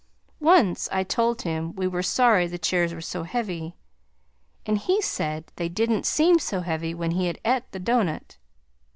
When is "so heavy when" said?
6.39-7.11